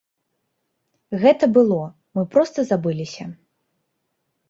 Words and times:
Гэта 1.25 1.51
было, 1.59 1.79
мы 2.17 2.27
проста 2.35 2.59
забыліся. 2.73 3.33